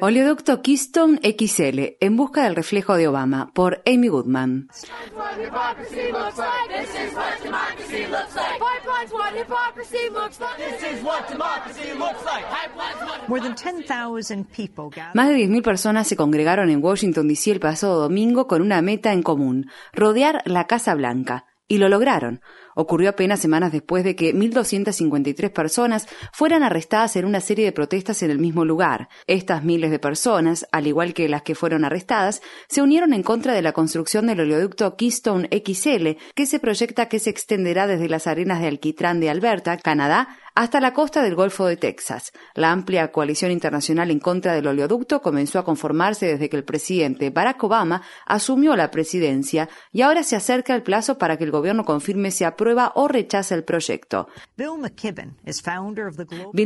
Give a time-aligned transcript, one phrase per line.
[0.00, 4.68] Oleoducto Keystone XL, En busca del reflejo de Obama, por Amy Goodman.
[4.68, 6.68] This is what hypocrisy looks like.
[6.68, 8.60] This is what democracy looks like.
[8.60, 10.56] Pipelines what hypocrisy looks like.
[10.56, 12.44] This is what democracy looks like.
[12.46, 15.16] Pipelines what More than 10,000 people gathered.
[15.16, 17.50] Más de 10.000 personas se congregaron en Washington, D.C.
[17.50, 21.44] el pasado domingo con una meta en común, rodear la Casa Blanca.
[21.68, 22.40] Y lo lograron.
[22.76, 28.22] Ocurrió apenas semanas después de que 1.253 personas fueran arrestadas en una serie de protestas
[28.22, 29.08] en el mismo lugar.
[29.26, 33.54] Estas miles de personas, al igual que las que fueron arrestadas, se unieron en contra
[33.54, 38.26] de la construcción del oleoducto Keystone XL, que se proyecta que se extenderá desde las
[38.26, 42.32] arenas de Alquitrán de Alberta, Canadá, hasta la costa del Golfo de Texas.
[42.54, 47.30] La amplia coalición internacional en contra del oleoducto comenzó a conformarse desde que el presidente
[47.30, 51.84] Barack Obama asumió la presidencia y ahora se acerca el plazo para que el gobierno
[51.84, 54.28] confirme si aprueba o rechaza el proyecto.
[54.56, 54.78] Bill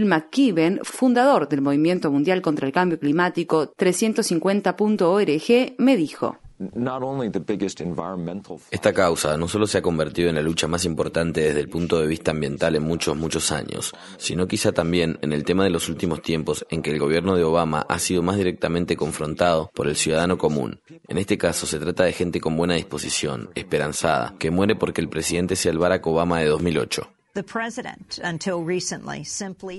[0.06, 6.38] McKibben Bill fundador del Movimiento Mundial contra el Cambio Climático 350.org, me dijo.
[8.70, 11.98] Esta causa no solo se ha convertido en la lucha más importante desde el punto
[11.98, 15.88] de vista ambiental en muchos, muchos años, sino quizá también en el tema de los
[15.88, 19.97] últimos tiempos en que el gobierno de Obama ha sido más directamente confrontado por el
[19.97, 20.81] ciudadano común.
[21.08, 25.08] En este caso se trata de gente con buena disposición, esperanzada, que muere porque el
[25.08, 27.19] presidente sea el Barack Obama de 2008.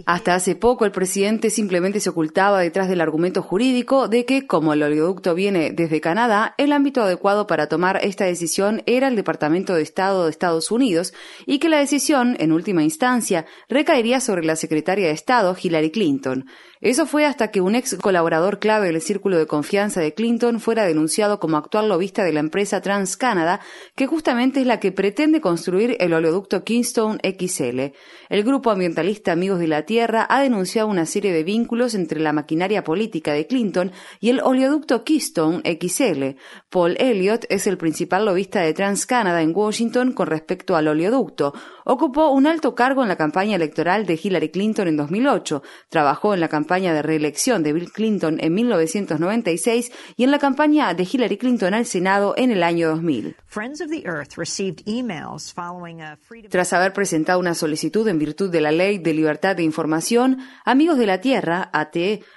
[0.05, 4.73] Hasta hace poco el presidente simplemente se ocultaba detrás del argumento jurídico de que, como
[4.73, 9.73] el oleoducto viene desde Canadá, el ámbito adecuado para tomar esta decisión era el Departamento
[9.73, 11.13] de Estado de Estados Unidos
[11.45, 16.45] y que la decisión, en última instancia, recaería sobre la secretaria de Estado, Hillary Clinton.
[16.81, 20.83] Eso fue hasta que un ex colaborador clave del círculo de confianza de Clinton fuera
[20.83, 23.59] denunciado como actual lobista de la empresa TransCanada,
[23.95, 27.93] que justamente es la que pretende construir el oleoducto Keystone XL.
[28.29, 32.33] El grupo ambientalista Amigos de la Tierra ha denunciado una serie de vínculos entre la
[32.33, 36.37] maquinaria política de Clinton y el oleoducto Keystone XL.
[36.69, 41.53] Paul Elliott es el principal lobista de TransCanada en Washington con respecto al oleoducto.
[41.85, 45.63] Ocupó un alto cargo en la campaña electoral de Hillary Clinton en 2008.
[45.89, 50.93] Trabajó en la campaña de reelección de Bill Clinton en 1996 y en la campaña
[50.93, 53.35] de Hillary Clinton al Senado en el año 2000.
[53.45, 58.19] Friends of the Earth received emails following a freedom Tras haber presentado una solicitud en
[58.19, 61.95] virtud de la Ley de Libertad de Información, Amigos de la Tierra, AT,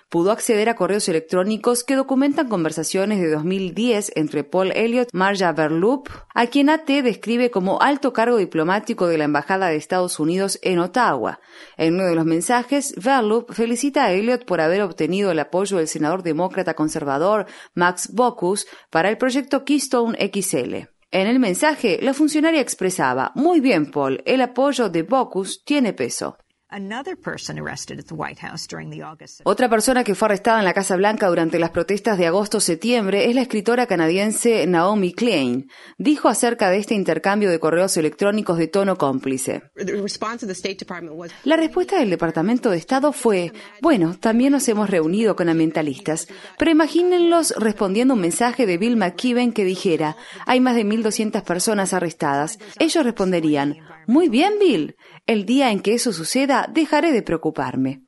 [0.09, 5.53] pudo acceder a correos electrónicos que documentan conversaciones de 2010 entre Paul Elliott y Marja
[5.53, 10.59] Verloop, a quien AT describe como alto cargo diplomático de la Embajada de Estados Unidos
[10.63, 11.41] en Ottawa.
[11.77, 15.89] En uno de los mensajes, Verloop felicita a Elliott por haber obtenido el apoyo del
[15.89, 20.94] senador demócrata conservador Max Bocus para el proyecto Keystone XL.
[21.15, 26.39] En el mensaje, la funcionaria expresaba, muy bien, Paul, el apoyo de Bocus tiene peso.
[26.71, 30.59] Another person arrested at the White House during the August Otra persona que fue arrestada
[30.59, 35.69] en la Casa Blanca durante las protestas de agosto-septiembre es la escritora canadiense Naomi Klein.
[35.99, 39.63] Dijo acerca de este intercambio de correos electrónicos de tono cómplice.
[39.77, 44.17] The response of the State Department was La respuesta del Departamento de Estado fue, bueno,
[44.19, 46.27] también nos hemos reunido con ambientalistas,
[46.59, 51.93] pero imagínenlos respondiendo un mensaje de Bill McKibben que dijera, hay más de 1.200 personas
[51.93, 52.59] arrestadas.
[52.79, 53.77] Ellos responderían,
[54.07, 54.97] muy bien, Bill,
[55.27, 58.03] el día en que eso suceda dejaré de preocuparme.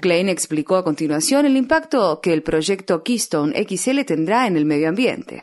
[0.00, 4.88] Klein explicó a continuación el impacto que el proyecto Keystone XL tendrá en el medio
[4.88, 5.42] ambiente.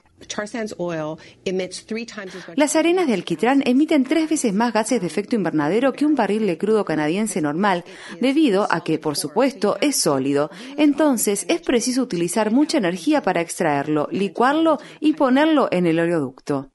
[2.55, 6.45] Las arenas de alquitrán emiten tres veces más gases de efecto invernadero que un barril
[6.45, 7.83] de crudo canadiense normal,
[8.19, 10.51] debido a que, por supuesto, es sólido.
[10.77, 16.71] Entonces, es preciso utilizar mucha energía para extraerlo, licuarlo y ponerlo en el oleoducto.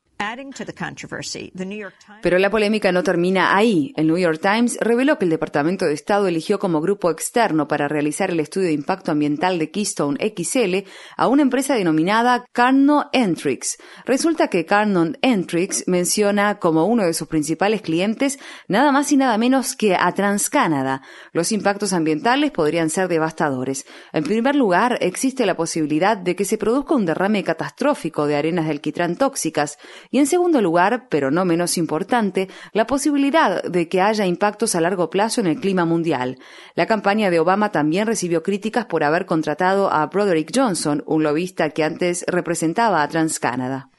[2.23, 3.93] Pero la polémica no termina ahí.
[3.97, 7.87] El New York Times reveló que el Departamento de Estado eligió como grupo externo para
[7.87, 13.77] realizar el estudio de impacto ambiental de Keystone XL a una empresa denominada Carnot Entrix.
[14.07, 18.39] Resulta que Carnot Entrix menciona como uno de sus principales clientes
[18.69, 21.03] nada más y nada menos que a TransCanada.
[21.33, 23.85] Los impactos ambientales podrían ser devastadores.
[24.13, 28.65] En primer lugar, existe la posibilidad de que se produzca un derrame catastrófico de arenas
[28.65, 29.79] de alquitrán tóxicas
[30.11, 34.81] y en segundo lugar, pero no menos importante, la posibilidad de que haya impactos a
[34.81, 36.39] largo plazo en el clima mundial.
[36.75, 41.71] La campaña de Obama también recibió críticas por haber contratado a Broderick Johnson, un lobista
[41.71, 43.91] que antes representaba a TransCanada.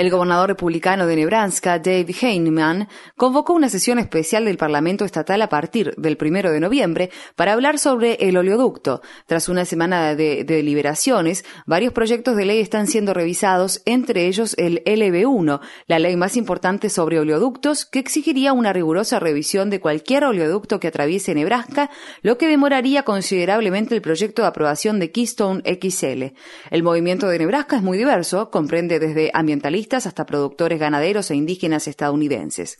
[0.00, 5.48] El gobernador republicano de Nebraska, Dave Heinemann, convocó una sesión especial del Parlamento estatal a
[5.48, 9.02] partir del primero de noviembre para hablar sobre el oleoducto.
[9.26, 14.54] Tras una semana de, de deliberaciones, varios proyectos de ley están siendo revisados, entre ellos
[14.58, 20.24] el LB1, la ley más importante sobre oleoductos, que exigiría una rigurosa revisión de cualquier
[20.24, 21.90] oleoducto que atraviese Nebraska,
[22.22, 26.34] lo que demoraría considerablemente el proyecto de aprobación de Keystone XL.
[26.70, 31.88] El movimiento de Nebraska es muy diverso, comprende desde ambientalistas hasta productores ganaderos e indígenas
[31.88, 32.78] estadounidenses.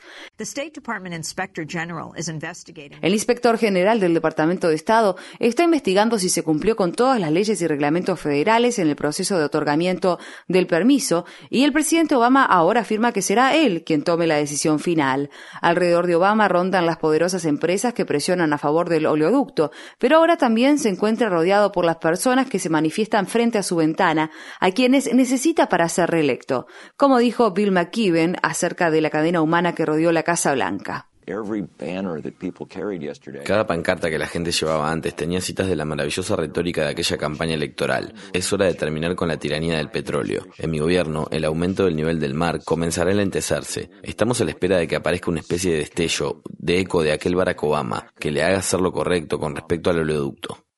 [3.01, 7.33] El inspector general del Departamento de Estado está investigando si se cumplió con todas las
[7.33, 10.19] leyes y reglamentos federales en el proceso de otorgamiento
[10.49, 14.81] del permiso y el presidente Obama ahora afirma que será él quien tome la decisión
[14.81, 15.31] final.
[15.63, 20.37] Alrededor de Obama rondan las poderosas empresas que presionan a favor del oleoducto, pero ahora
[20.37, 24.31] también se encuentra rodeado por las personas que se manifiestan frente a su ventana,
[24.61, 26.67] a quienes necesita para ser reelecto,
[26.99, 31.07] como dijo Bill McKibben acerca de la cadena humana que rodeó la Casa Blanca.
[33.45, 37.17] Cada pancarta que la gente llevaba antes tenía citas de la maravillosa retórica de aquella
[37.19, 38.13] campaña electoral.
[38.33, 40.47] Es hora de terminar con la tiranía del petróleo.
[40.59, 43.91] En mi gobierno, el aumento del nivel del mar comenzará a lentecerse.
[44.03, 47.37] Estamos a la espera de que aparezca una especie de destello, de eco de aquel
[47.37, 50.70] Barack Obama, que le haga hacer lo correcto con respecto al oleoducto.